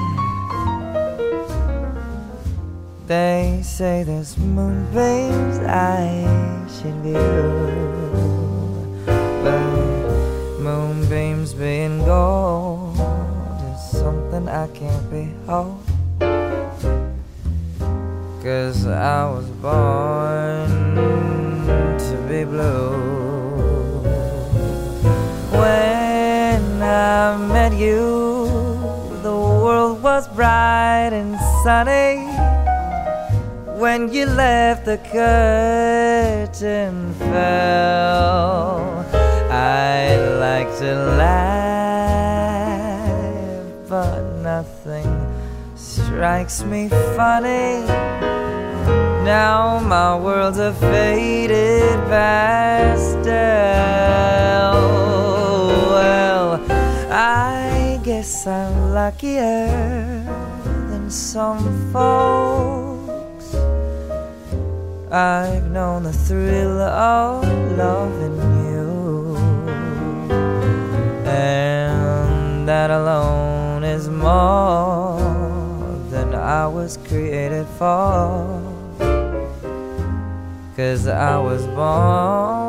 they 3.08 3.62
say 3.64 4.04
there's 4.04 4.38
moonbeams 4.38 5.60
I 5.60 6.26
should 6.68 6.96
view. 7.02 7.16
But 9.06 10.60
moonbeams 10.60 11.54
being 11.54 12.04
gold 12.04 12.98
is 13.72 13.82
something 13.92 14.50
I 14.50 14.68
can't 14.68 15.10
behold. 15.10 15.79
Cause 18.50 18.82
I 18.88 19.30
was 19.30 19.46
born 19.62 20.96
to 22.00 22.16
be 22.28 22.44
blue. 22.46 24.02
When 25.52 26.82
I 26.82 27.38
met 27.38 27.74
you, 27.74 28.48
the 29.22 29.36
world 29.36 30.02
was 30.02 30.28
bright 30.30 31.12
and 31.14 31.38
sunny. 31.64 32.26
When 33.80 34.12
you 34.12 34.26
left, 34.26 34.86
the 34.86 34.98
curtain 35.14 37.14
fell. 37.20 39.06
I 39.52 40.18
like 40.40 40.76
to 40.80 40.96
laugh, 41.22 42.34
but 43.88 44.24
nothing 44.42 45.28
strikes 45.76 46.64
me 46.64 46.90
funny. 46.90 47.86
Now 49.30 49.78
my 49.78 50.16
world's 50.18 50.58
a 50.58 50.74
faded 50.74 52.00
pastel. 52.10 53.22
Well, 55.94 56.60
I 57.12 58.00
guess 58.04 58.48
I'm 58.48 58.92
luckier 58.92 59.68
than 60.90 61.12
some 61.12 61.62
folks. 61.94 63.54
I've 65.12 65.70
known 65.70 66.06
the 66.10 66.14
thrill 66.14 66.82
of 66.82 67.44
loving 67.78 68.40
you, 68.66 69.38
and 71.28 72.68
that 72.68 72.90
alone 72.90 73.84
is 73.84 74.10
more 74.10 75.22
than 76.10 76.34
I 76.34 76.66
was 76.66 76.98
created 77.08 77.68
for. 77.78 78.69
Cause 80.80 81.08
I 81.08 81.38
was 81.38 81.68
born 81.68 82.69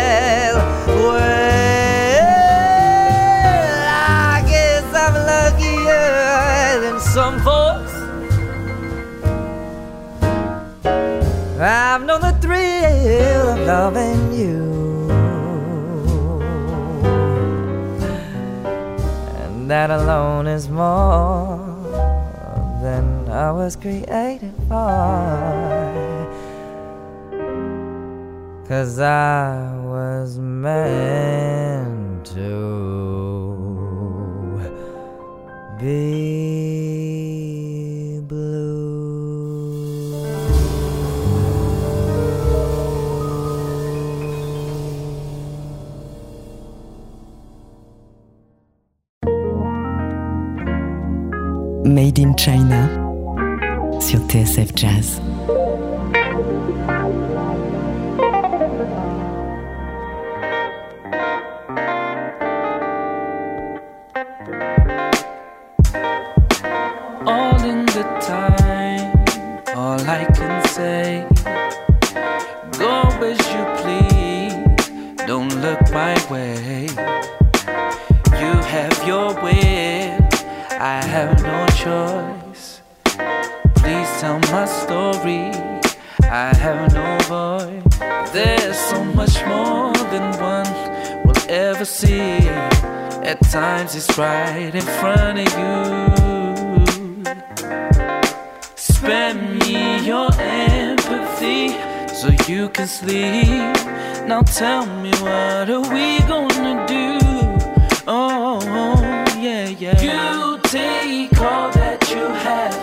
loving 13.71 14.21
you. 14.41 14.59
And 19.41 19.71
that 19.71 19.89
alone 19.99 20.45
is 20.57 20.67
more 20.67 21.57
than 22.83 23.05
I 23.29 23.49
was 23.59 23.73
created 23.77 24.53
for. 24.67 24.91
Cause 28.67 28.99
I 28.99 29.75
was 29.93 30.29
meant 30.37 32.25
to 32.37 32.57
be 35.79 36.70
Made 51.91 52.19
in 52.19 52.33
China 52.37 52.87
sur 53.99 54.19
TSF 54.29 54.73
Jazz. 54.73 55.19
all 67.27 67.61
in 67.65 67.85
the 67.87 68.03
time. 68.21 69.11
All 69.75 69.99
I 70.07 70.23
can 70.33 70.65
say, 70.69 71.27
go 72.79 73.01
as 73.29 73.39
you 73.53 73.63
please, 73.81 75.27
don't 75.27 75.53
look 75.61 75.81
my 75.91 76.15
way. 76.31 76.87
You 78.41 78.53
have 78.75 78.97
your 79.05 79.33
will, 79.43 79.70
I 80.83 81.05
have 81.05 81.43
no 81.43 81.67
choice. 81.77 82.81
Please 83.75 84.09
tell 84.19 84.39
my 84.51 84.65
story, 84.65 85.51
I 86.23 86.55
have 86.57 86.91
no 86.91 87.19
voice. 87.29 87.83
There's 88.33 88.79
so 88.89 89.03
much 89.03 89.45
more 89.45 89.93
than 90.09 90.31
one 90.41 90.65
will 91.23 91.37
ever 91.49 91.85
see. 91.85 92.49
At 93.21 93.39
times 93.51 93.93
it's 93.93 94.17
right 94.17 94.73
in 94.73 94.81
front 94.81 95.37
of 95.45 95.53
you. 95.59 95.75
Spare 98.73 99.35
me 99.35 100.03
your 100.03 100.33
empathy 100.39 101.77
so 102.07 102.29
you 102.51 102.69
can 102.69 102.87
sleep. 102.87 103.75
Now 104.25 104.41
tell 104.41 104.87
me 104.87 105.11
what 105.21 105.69
are 105.69 105.87
we 105.93 106.17
gonna 106.27 106.87
do? 106.87 107.19
Oh, 108.07 108.59
yeah, 109.39 109.69
yeah. 109.69 110.01
You 110.01 110.40
take 110.71 111.37
all 111.41 111.69
that 111.69 112.09
you 112.09 112.25
have 112.47 112.73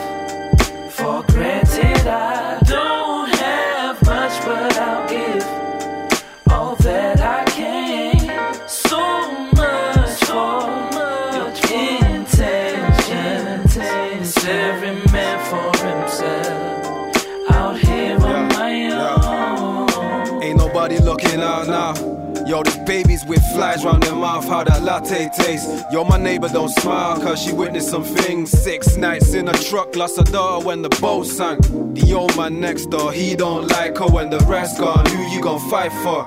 for 0.92 1.22
granted. 1.33 2.07
I 2.07 2.61
don't 2.64 3.31
have 3.37 3.96
much, 4.05 4.44
but 4.44 4.77
I'll 4.77 5.09
give 5.09 5.42
all 6.51 6.77
that 6.77 7.18
I 7.18 7.44
can. 7.46 8.68
So 8.68 9.01
much 9.57 10.22
for 10.29 10.68
your 11.33 11.48
intention. 12.12 13.38
It's 14.20 14.44
every 14.44 14.96
man 15.11 15.38
for 15.48 15.70
himself. 15.87 17.51
Out 17.53 17.79
here 17.79 18.20
on 18.20 18.48
my 18.48 18.90
own. 18.90 20.42
Ain't 20.42 20.59
nobody 20.59 20.98
looking 20.98 21.40
out 21.40 21.66
now. 21.68 22.18
Yo, 22.49 22.63
these 22.63 22.79
babies 22.79 23.27
with 23.27 23.43
flies 23.53 23.85
round 23.85 24.03
their 24.03 24.15
mouth, 24.15 24.49
how 24.49 24.65
that 24.65 24.83
latte 24.83 25.29
tastes. 25.37 25.83
Yo, 25.93 26.03
my 26.03 26.17
neighbor 26.17 26.49
don't 26.49 26.71
smile, 26.71 27.21
cause 27.21 27.43
she 27.43 27.53
witnessed 27.53 27.91
some 27.91 28.03
things. 28.03 28.51
Six 28.51 28.97
nights 28.97 29.35
in 29.35 29.49
a 29.49 29.53
truck, 29.53 29.95
lost 29.95 30.19
a 30.19 30.25
daughter 30.25 30.67
when 30.67 30.81
the 30.81 30.89
boat 30.89 31.27
sank. 31.27 31.61
The 31.93 32.15
old 32.17 32.35
man 32.39 32.59
next 32.59 32.87
door, 32.87 33.13
he 33.13 33.37
don't 33.37 33.69
like 33.69 33.99
her 33.99 34.07
when 34.07 34.31
the 34.31 34.39
rest 34.47 34.79
gone. 34.79 35.05
Who 35.11 35.23
you 35.29 35.43
gon' 35.43 35.61
fight 35.69 35.93
for? 36.03 36.27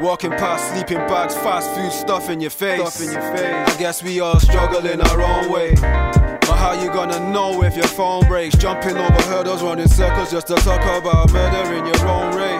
Walking 0.00 0.30
past 0.30 0.72
sleeping 0.72 1.04
bags, 1.08 1.34
fast 1.34 1.68
food 1.74 1.90
stuff 1.90 2.30
in 2.30 2.40
your 2.40 2.50
face. 2.50 2.80
Stuff 2.80 3.08
in 3.08 3.12
your 3.12 3.36
face. 3.36 3.74
I 3.74 3.78
guess 3.80 4.00
we 4.00 4.20
all 4.20 4.38
struggle 4.38 4.86
in 4.86 5.00
our 5.00 5.20
own 5.20 5.50
way. 5.50 5.74
But 5.74 6.56
how 6.56 6.80
you 6.80 6.88
gonna 6.88 7.18
know 7.32 7.64
if 7.64 7.74
your 7.76 7.88
phone 7.88 8.26
breaks? 8.28 8.56
Jumping 8.56 8.96
over 8.96 9.22
hurdles, 9.22 9.62
running 9.62 9.88
circles 9.88 10.30
just 10.30 10.46
to 10.46 10.54
talk 10.54 10.80
about 10.82 11.32
murder 11.32 11.74
in 11.74 11.84
your 11.84 12.08
own 12.08 12.36
race. 12.36 12.57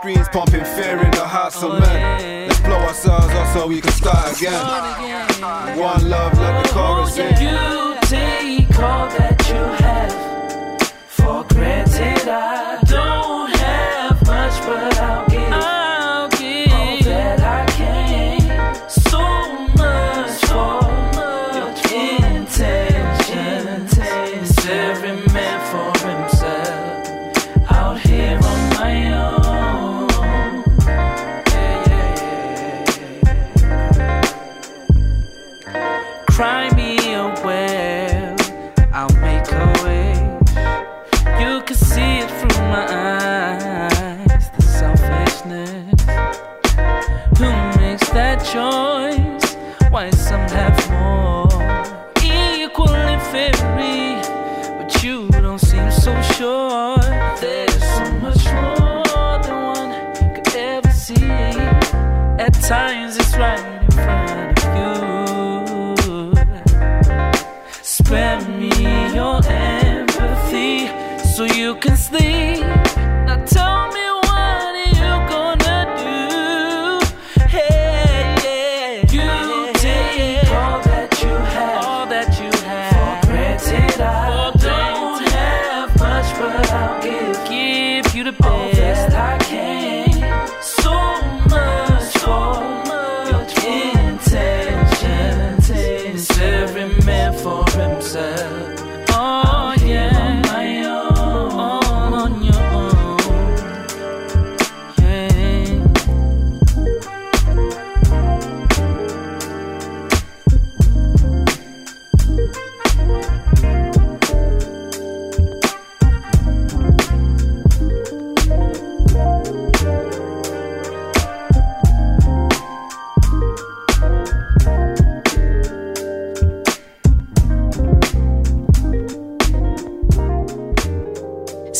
Screens 0.00 0.28
pumping 0.30 0.64
fear 0.64 0.98
in 1.04 1.10
the 1.10 1.26
hearts 1.26 1.62
of 1.62 1.78
men. 1.78 2.48
Let's 2.48 2.60
blow 2.60 2.78
ourselves 2.78 3.34
up 3.34 3.52
so 3.52 3.66
we 3.66 3.82
can 3.82 3.92
start 3.92 4.34
again. 4.34 5.78
One 5.78 6.08
love, 6.08 6.38
let 6.38 6.64
the 6.64 6.70
chorus 6.70 7.18
in. 7.18 7.28
You 7.32 7.96
take 8.08 8.78
all 8.78 9.08
that 9.10 9.46
you 9.50 9.79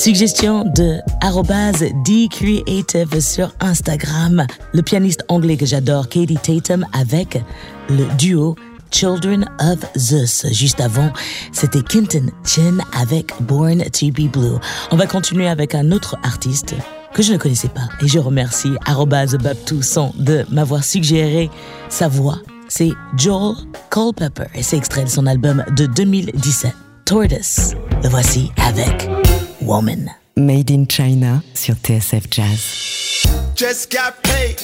Suggestion 0.02 0.64
de 0.64 0.98
@dcreative 2.06 3.20
sur 3.20 3.52
Instagram, 3.60 4.46
le 4.72 4.80
pianiste 4.80 5.26
anglais 5.28 5.58
que 5.58 5.66
j'adore, 5.66 6.08
Katie 6.08 6.38
Tatum, 6.38 6.86
avec 6.98 7.44
le 7.90 8.06
duo 8.16 8.56
Children 8.90 9.46
of 9.60 9.78
Zeus. 9.98 10.46
Juste 10.52 10.80
avant, 10.80 11.12
c'était 11.52 11.82
Kenton 11.82 12.30
Chen 12.46 12.80
avec 12.98 13.34
Born 13.40 13.82
to 13.92 14.06
be 14.06 14.32
Blue. 14.32 14.56
On 14.90 14.96
va 14.96 15.06
continuer 15.06 15.48
avec 15.48 15.74
un 15.74 15.92
autre 15.92 16.16
artiste 16.22 16.74
que 17.12 17.22
je 17.22 17.34
ne 17.34 17.36
connaissais 17.36 17.68
pas 17.68 17.90
et 18.02 18.08
je 18.08 18.18
remercie 18.18 18.70
@babtousson 18.86 20.14
de 20.16 20.46
m'avoir 20.50 20.82
suggéré 20.82 21.50
sa 21.90 22.08
voix. 22.08 22.38
C'est 22.70 22.92
Joel 23.18 23.54
Culpepper 23.90 24.46
et 24.54 24.62
c'est 24.62 24.78
extrait 24.78 25.04
de 25.04 25.10
son 25.10 25.26
album 25.26 25.62
de 25.76 25.84
2017, 25.84 26.72
Tortoise. 27.04 27.76
Le 28.02 28.08
voici 28.08 28.50
avec 28.66 29.10
Woman. 29.62 30.10
Made 30.36 30.70
in 30.70 30.86
China 30.86 31.42
sur 31.54 31.74
TSF 31.74 32.30
Jazz. 32.30 33.26
Just 33.54 33.90
got 33.90 34.22
paid. 34.22 34.56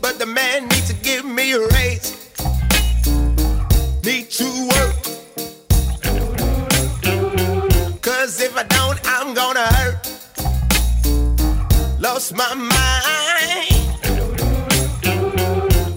But 0.00 0.18
the 0.18 0.26
man 0.26 0.68
needs 0.68 0.88
to 0.88 0.94
give 1.02 1.24
me 1.24 1.52
a 1.52 1.60
raise. 1.60 2.14
Need 4.04 4.30
to 4.30 4.68
work. 4.68 4.94
Cause 8.02 8.40
if 8.40 8.56
I 8.56 8.62
don't, 8.68 9.00
I'm 9.04 9.34
gonna 9.34 9.66
hurt. 9.66 10.06
Lost 12.00 12.34
my 12.34 12.54
mind. 12.54 13.72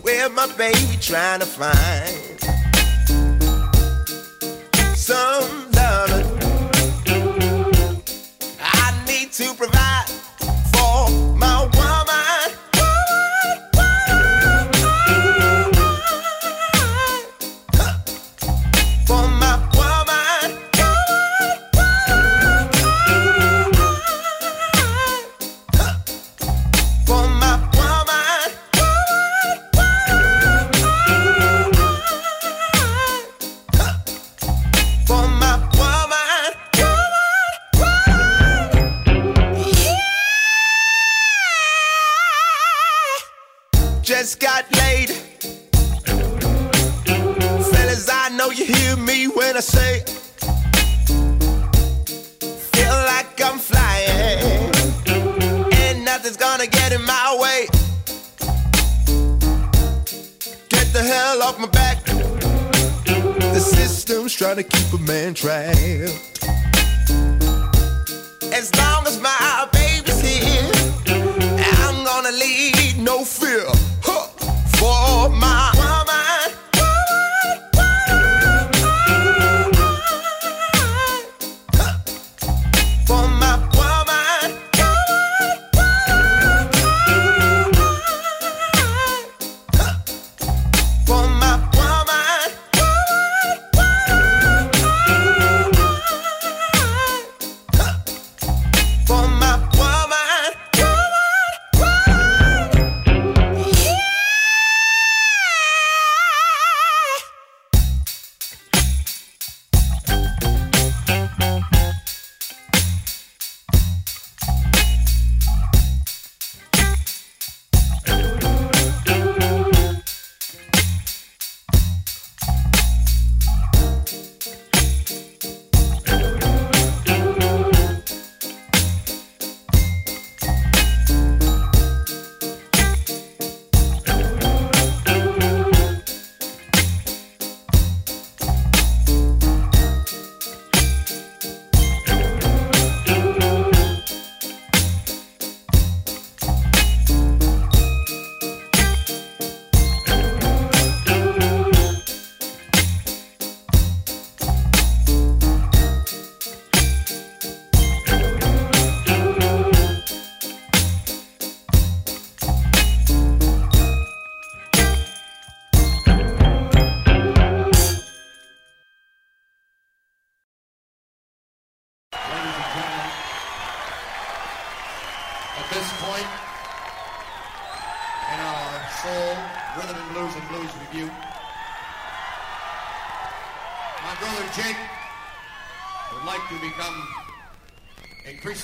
Where 0.03 0.29
my 0.29 0.47
baby 0.57 0.97
trying 0.99 1.41
to 1.41 1.45
find? 1.45 2.39
Some 4.97 5.58
to 9.39 9.53
provide 9.53 10.03
for 10.75 11.09
my 11.37 11.61
woman. 11.73 12.08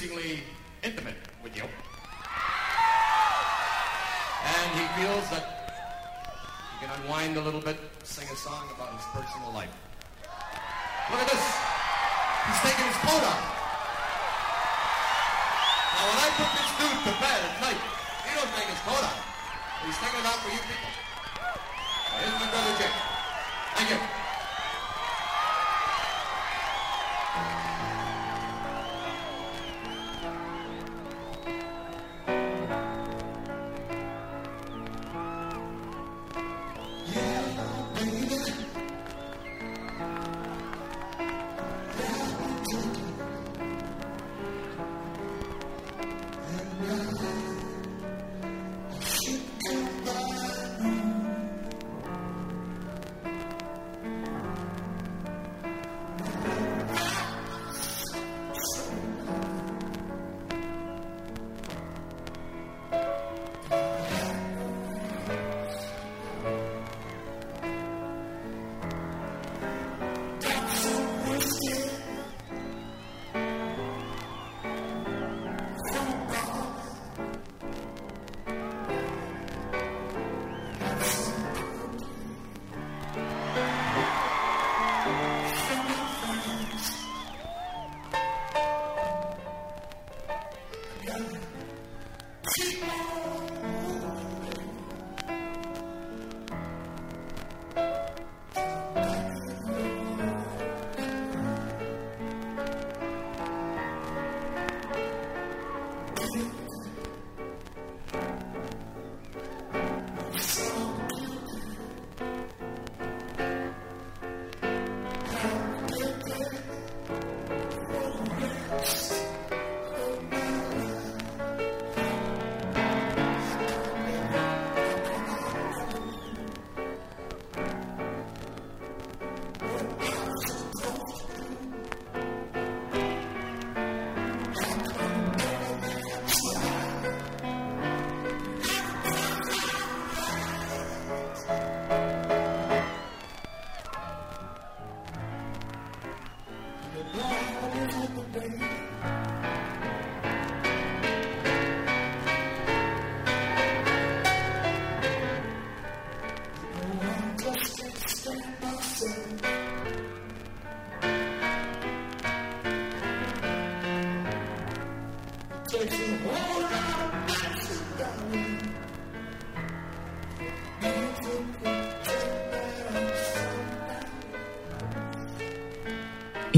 increasingly 0.05 0.54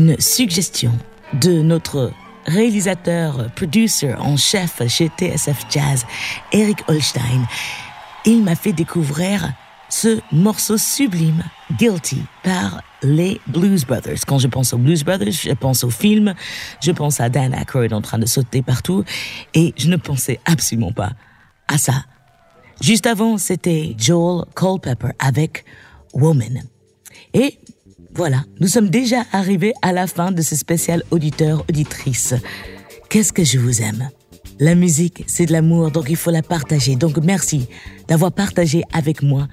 Une 0.08 0.22
suggestion 0.22 0.94
de 1.34 1.62
notre 1.62 2.14
réalisateur, 2.46 3.52
producer 3.56 4.14
en 4.14 4.38
chef 4.38 4.82
chez 4.88 5.10
TSF 5.10 5.66
Jazz, 5.70 6.06
Eric 6.54 6.78
Holstein. 6.88 7.46
Il 8.24 8.42
m'a 8.42 8.56
fait 8.56 8.72
découvrir 8.72 9.52
ce 9.90 10.22
morceau 10.32 10.78
sublime, 10.78 11.44
Guilty, 11.78 12.22
par 12.42 12.82
les 13.04 13.42
Blues 13.48 13.84
Brothers. 13.84 14.20
Quand 14.26 14.40
je 14.40 14.48
pense 14.48 14.72
aux 14.72 14.78
Blues 14.78 15.04
Brothers, 15.04 15.34
je 15.34 15.52
pense 15.52 15.84
au 15.84 15.90
film, 15.90 16.36
je 16.82 16.92
pense 16.94 17.20
à 17.20 17.28
Dan 17.28 17.54
Aykroyd 17.54 17.92
en 17.92 18.00
train 18.02 18.18
de 18.18 18.28
sauter 18.28 18.62
partout, 18.62 19.04
et 19.56 19.74
je 19.76 19.90
ne 19.90 19.98
pensais 19.98 20.40
absolument 20.46 20.94
pas 20.94 21.12
à 21.68 21.78
ça. 21.78 22.06
Juste 22.80 23.08
avant, 23.08 23.38
c'était 23.38 23.94
Joel 23.98 24.46
Culpepper 24.56 25.12
avec 25.20 25.66
Woman. 26.14 26.64
Et 27.34 27.60
voilà, 28.18 28.44
nous 28.60 28.68
sommes 28.68 28.90
déjà 28.90 29.26
arrivés 29.32 29.74
à 29.84 29.94
la 29.94 30.08
fin 30.08 30.32
de 30.32 30.42
ce 30.42 30.56
spécial 30.56 31.04
auditeur-auditrice. 31.12 32.34
Qu'est-ce 33.12 33.32
que 33.32 33.44
je 33.44 33.60
vous 33.60 33.84
aime? 33.84 34.10
La 34.60 34.74
musique, 34.74 35.24
c'est 35.28 35.46
de 35.46 35.52
l'amour, 35.52 35.92
donc 35.92 36.08
il 36.10 36.16
faut 36.16 36.32
la 36.32 36.42
partager. 36.42 36.96
Donc 36.96 37.18
merci 37.18 37.68
d'avoir 38.08 38.32
partagé 38.32 38.82
avec 38.92 39.22
moi 39.22 39.48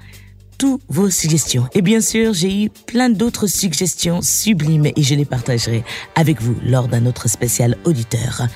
toutes 0.57 0.81
vos 0.89 1.11
suggestions. 1.11 1.69
Et 1.75 1.83
bien 1.83 2.01
sûr, 2.01 2.33
j'ai 2.33 2.65
eu 2.65 2.71
plein 2.71 3.11
d'autres 3.11 3.49
suggestions 3.49 4.23
sublimes 4.23 4.87
et 4.87 5.03
je 5.03 5.15
les 5.15 5.27
partagerai 5.27 5.85
avec 6.15 6.41
vous 6.41 6.57
lors 6.65 6.89
d'un 6.89 7.05
autre 7.05 7.29
spécial 7.29 7.77
auditeur. 7.85 8.47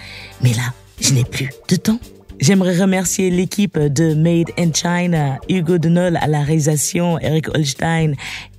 Mais 0.43 0.55
là, 0.55 0.73
je 1.03 1.13
n'ai 1.13 1.25
plus 1.25 1.51
de 1.69 1.77
temps. 1.77 2.01
J'aimerais 2.41 2.79
remercier 2.79 3.31
l'équipe 3.31 3.79
de 3.79 4.15
Made 4.15 4.51
in 4.57 4.73
China, 4.73 5.39
Hugo 5.49 5.79
Denol 5.79 6.17
à 6.17 6.29
la 6.29 6.43
réalisation, 6.43 7.19
Eric 7.19 7.49
Holstein 7.49 8.13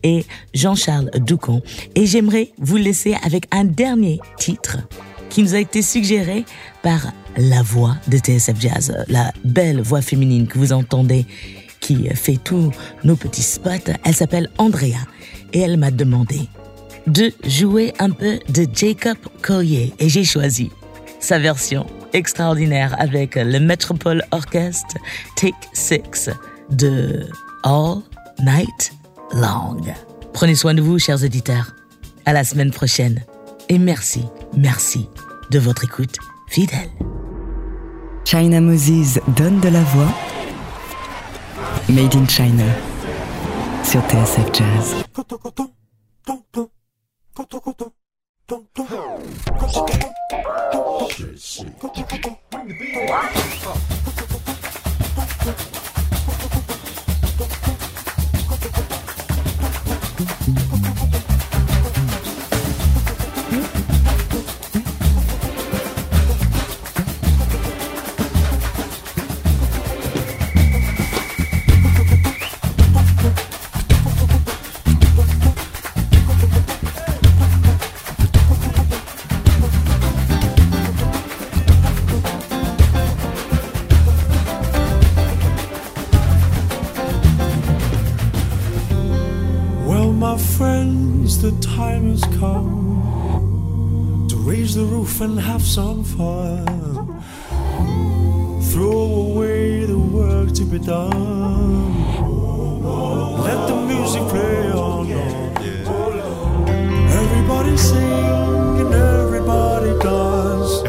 et 0.03 0.25
Jean-Charles 0.53 1.09
Doucon. 1.15 1.61
Et 1.95 2.05
j'aimerais 2.05 2.51
vous 2.57 2.75
laisser 2.75 3.15
avec 3.23 3.45
un 3.51 3.63
dernier 3.63 4.19
titre 4.37 4.79
qui 5.29 5.43
nous 5.43 5.55
a 5.55 5.59
été 5.59 5.81
suggéré 5.81 6.43
par 6.83 7.13
la 7.37 7.61
voix 7.61 7.95
de 8.07 8.17
TSF 8.17 8.59
Jazz, 8.59 9.05
la 9.07 9.31
belle 9.45 9.81
voix 9.81 10.01
féminine 10.01 10.47
que 10.47 10.57
vous 10.57 10.73
entendez 10.73 11.25
qui 11.79 12.09
fait 12.15 12.37
tous 12.43 12.71
nos 13.05 13.15
petits 13.15 13.41
spots. 13.41 13.93
Elle 14.03 14.15
s'appelle 14.15 14.49
Andrea 14.57 14.99
et 15.53 15.59
elle 15.59 15.77
m'a 15.77 15.91
demandé 15.91 16.41
de 17.07 17.31
jouer 17.47 17.93
un 17.99 18.09
peu 18.09 18.39
de 18.49 18.67
Jacob 18.73 19.17
Collier 19.41 19.93
et 19.99 20.09
j'ai 20.09 20.23
choisi 20.23 20.69
sa 21.19 21.39
version 21.39 21.85
extraordinaire 22.13 22.95
avec 22.99 23.35
le 23.35 23.59
Metropole 23.59 24.23
Orchestre 24.31 24.97
Take 25.35 25.53
Six 25.73 26.29
de 26.69 27.27
All 27.63 27.97
Night 28.39 28.93
Long. 29.33 29.81
Prenez 30.33 30.55
soin 30.55 30.73
de 30.73 30.81
vous, 30.81 30.99
chers 30.99 31.23
auditeurs. 31.23 31.73
À 32.25 32.33
la 32.33 32.43
semaine 32.43 32.71
prochaine. 32.71 33.23
Et 33.69 33.77
merci, 33.77 34.25
merci 34.55 35.07
de 35.51 35.59
votre 35.59 35.83
écoute 35.83 36.17
fidèle. 36.47 36.89
China 38.25 38.61
Moses 38.61 39.19
donne 39.35 39.59
de 39.59 39.69
la 39.69 39.81
voix. 39.81 40.13
Made 41.89 42.15
in 42.15 42.27
China. 42.27 42.65
Sur 43.83 44.01
TSF 44.01 44.53
Jazz. 44.53 44.95
Well, 48.49 48.65
friends, 91.29 91.41
the 91.41 91.51
time 91.67 92.09
has 92.11 92.23
come 92.39 94.25
to 94.29 94.35
raise 94.37 94.75
the 94.75 94.83
roof 94.83 95.21
and 95.21 95.39
have 95.39 95.61
some 95.61 96.03
fun. 96.03 96.65
Throw 98.71 99.31
away 99.31 99.85
the 99.85 99.97
work 99.97 100.53
to 100.53 100.63
be 100.65 100.79
done. 100.79 101.93
Let 103.43 103.67
the 103.67 103.75
music 103.87 104.23
play 104.29 104.71
on. 104.71 105.11
Everybody 107.21 107.77
sing 107.77 108.79
and 108.81 108.93
everybody 108.93 109.91
dance. 109.99 110.83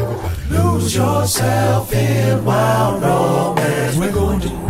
Lose 0.49 0.95
yourself 0.95 1.93
in 1.93 2.45
wild 2.45 3.01
romance. 3.01 3.97
We're 3.97 4.11
going 4.11 4.39
to 4.41 4.60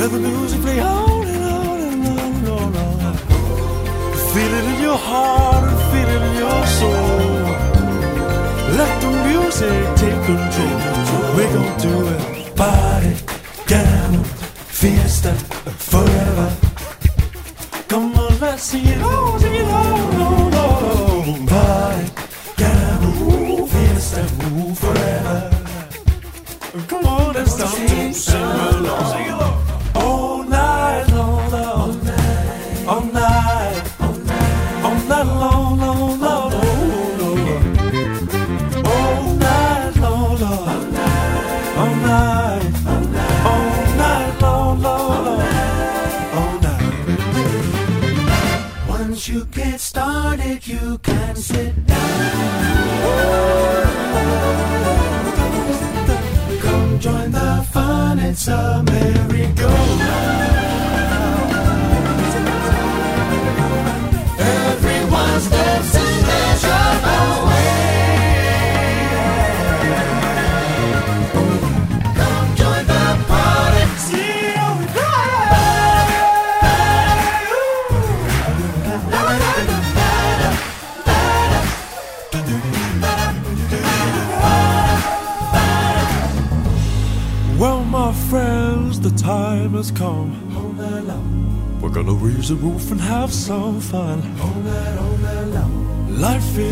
Let 0.00 0.12
the 0.12 0.18
music 0.18 0.62
play 0.62 0.80
on 0.80 1.26
and 1.26 1.44
on 1.44 1.80
and 1.80 2.06
on 2.08 2.18
and 2.34 2.48
on. 2.48 3.04
On. 3.04 3.16
Feel 4.32 4.52
it 4.58 4.64
in 4.72 4.80
your 4.80 4.96
heart 4.96 5.64
and 5.68 5.80
feel 5.92 6.08
it 6.16 6.22
in 6.28 6.34
your 6.42 6.60
soul. 6.78 7.20
Let 8.80 8.92
the 9.02 9.10
music 9.28 9.78
take 10.00 10.20
control. 10.24 10.78
We're 11.36 11.52
gonna 11.52 11.82
do 11.86 11.94
it. 12.14 12.56
Party, 12.56 13.12
piano, 13.66 14.22
fiesta, 14.78 15.34
forever. 15.90 16.48
Come 17.88 18.14
on, 18.16 18.40
let's 18.40 18.62
it 18.62 18.78
it 18.78 19.02
all, 19.02 19.29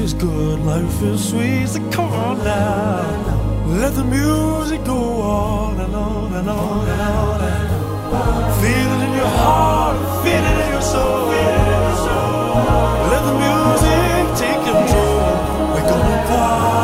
is 0.08 0.14
good, 0.14 0.60
life 0.60 1.02
is 1.02 1.28
sweet, 1.30 1.68
so 1.68 1.80
come 1.90 2.10
on 2.12 2.38
now. 2.38 3.66
Let 3.82 3.92
the 3.94 4.04
music 4.04 4.82
go 4.84 5.00
on 5.20 5.80
and 5.80 5.94
on 5.94 6.32
and 6.32 6.48
on 6.48 6.86
and 6.88 7.00
on. 7.10 7.38
Feel 8.60 8.90
it 8.94 9.00
in 9.06 9.12
your 9.20 9.32
heart, 9.42 9.96
feel 10.24 10.44
it 10.50 10.58
in 10.64 10.68
your 10.76 10.86
soul. 10.92 11.28
Let 13.12 13.22
the 13.28 13.36
music 13.44 14.24
take 14.42 14.60
control. 14.70 15.32
We're 15.74 15.88
gonna 15.92 16.18
party, 16.30 16.77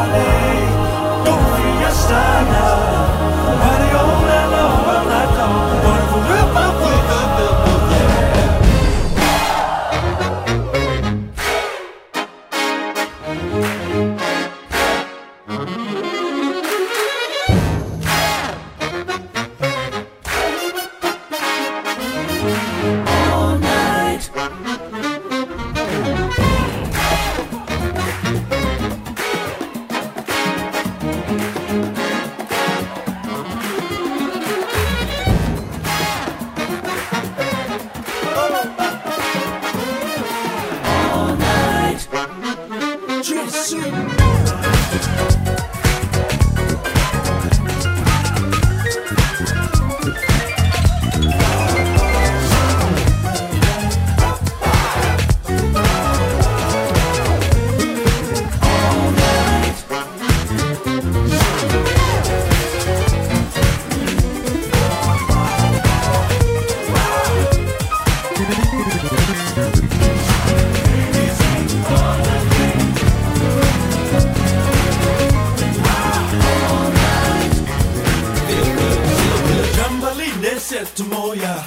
said 80.74 80.96
to 80.96 81.04
Moya, 81.04 81.64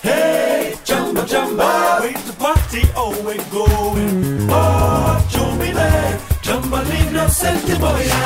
Hey, 0.00 0.72
Jumba 0.82 1.22
Jumba, 1.26 2.00
where's 2.00 2.24
the 2.24 2.32
party? 2.32 2.82
Oh, 2.96 3.12
we're 3.22 3.36
going. 3.50 4.48
Oh, 4.50 5.26
Jumile, 5.28 6.16
Jumbalina 6.46 7.28
said 7.28 7.60
to 7.66 7.78
Moya, 7.78 8.24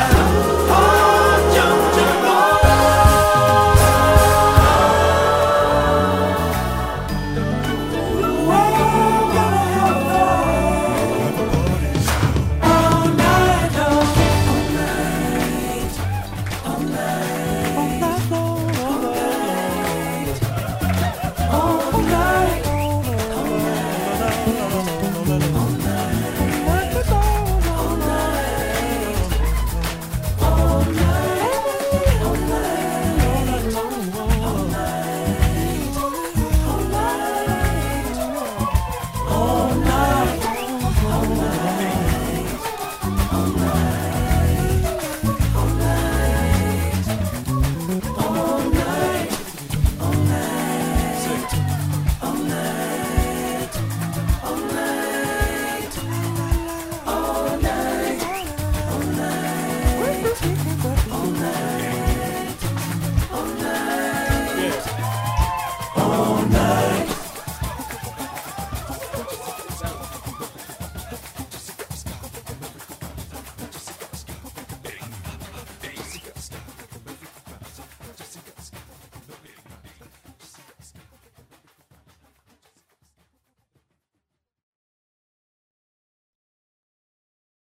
Oh, 0.78 1.52
Jumba 1.54 1.90
Jumba. 1.96 2.19